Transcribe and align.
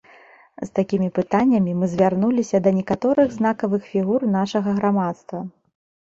З 0.61 0.69
такімі 0.77 1.09
пытаннямі 1.19 1.75
мы 1.81 1.89
звярнуліся 1.91 2.57
да 2.69 2.73
некаторых 2.79 3.37
знакавых 3.37 3.87
фігур 3.93 4.27
нашага 4.39 4.69
грамадства. 4.81 5.39